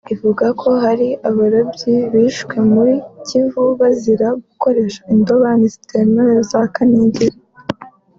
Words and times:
ivuga 0.13 0.45
ko 0.61 0.69
hari 0.83 1.07
abarobyi 1.29 1.95
bishwe 2.13 2.55
mu 2.71 2.83
Kivu 3.27 3.63
bazira 3.79 4.27
gukoresha 4.45 5.01
indobani 5.13 5.65
zitemewe 5.73 6.35
za 6.49 6.61
kaningiri 6.75 7.37